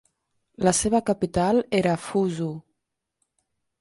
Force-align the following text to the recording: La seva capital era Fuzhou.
La 0.67 0.71
seva 0.77 1.01
capital 1.11 1.61
era 1.81 1.93
Fuzhou. 2.07 2.57